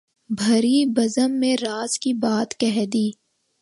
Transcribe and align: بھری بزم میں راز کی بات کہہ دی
بھری 0.29 0.85
بزم 0.95 1.31
میں 1.31 1.55
راز 1.61 1.97
کی 1.99 2.13
بات 2.19 2.57
کہہ 2.59 2.85
دی 2.93 3.09